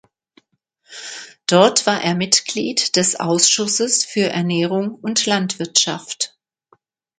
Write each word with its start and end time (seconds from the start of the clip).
Dort 1.45 1.85
war 1.85 2.01
er 2.01 2.15
Mitglied 2.15 2.95
des 2.95 3.17
Ausschusses 3.19 4.03
für 4.03 4.29
Ernährung 4.31 4.95
und 4.95 5.27
Landwirtschaft. 5.27 6.35